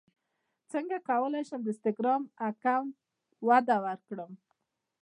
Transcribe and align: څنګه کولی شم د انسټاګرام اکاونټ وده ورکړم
څنګه 0.71 0.97
کولی 1.09 1.41
شم 1.49 1.61
د 1.63 1.67
انسټاګرام 1.71 2.21
اکاونټ 2.49 2.93
وده 3.47 3.77
ورکړم 3.85 4.31